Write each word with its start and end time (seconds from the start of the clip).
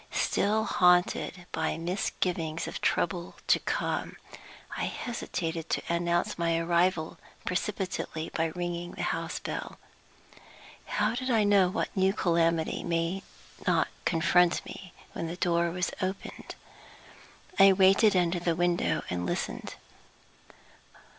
Still 0.17 0.63
haunted 0.63 1.45
by 1.51 1.77
misgivings 1.77 2.67
of 2.67 2.81
trouble 2.81 3.35
to 3.45 3.59
come, 3.59 4.15
I 4.75 4.85
hesitated 4.85 5.69
to 5.69 5.83
announce 5.93 6.39
my 6.39 6.57
arrival 6.57 7.19
precipitately 7.45 8.31
by 8.33 8.45
ringing 8.55 8.93
the 8.93 9.03
house 9.03 9.37
bell. 9.37 9.77
How 10.85 11.13
did 11.13 11.29
I 11.29 11.43
know 11.43 11.69
what 11.69 11.95
new 11.95 12.13
calamity 12.13 12.83
might 12.83 13.21
not 13.67 13.89
confront 14.03 14.65
me 14.65 14.91
when 15.13 15.27
the 15.27 15.37
door 15.37 15.69
was 15.69 15.91
opened? 16.01 16.55
I 17.59 17.71
waited 17.71 18.15
under 18.15 18.39
the 18.39 18.55
window 18.55 19.03
and 19.07 19.27
listened. 19.27 19.75